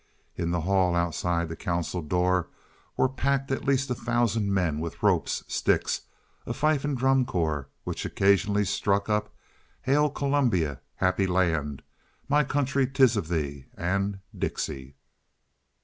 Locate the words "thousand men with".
3.93-5.03